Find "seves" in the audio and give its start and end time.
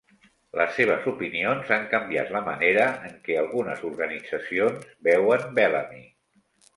0.75-1.03